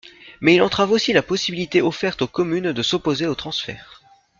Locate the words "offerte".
1.83-2.23